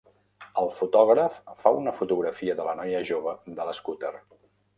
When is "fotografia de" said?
1.99-2.67